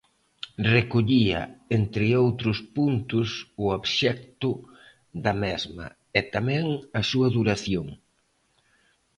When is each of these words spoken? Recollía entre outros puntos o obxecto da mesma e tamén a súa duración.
Recollía 0.75 1.41
entre 1.77 2.05
outros 2.23 2.57
puntos 2.77 3.29
o 3.63 3.65
obxecto 3.77 4.49
da 5.23 5.33
mesma 5.43 5.87
e 6.19 6.21
tamén 6.35 6.65
a 6.99 7.01
súa 7.09 7.27
duración. 7.37 7.87